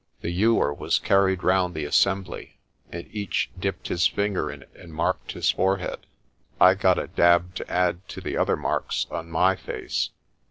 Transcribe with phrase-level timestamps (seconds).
[0.21, 2.57] The ewer was carried round the assembly,
[2.91, 6.07] and each dipped his finger in it and marked his forehead.
[6.59, 10.09] I got a dab to add to the other marks on my face.